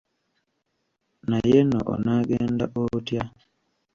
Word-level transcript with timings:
Naye 1.29 1.59
nno 1.63 1.79
onaagenda 1.93 2.65
otya? 2.83 3.23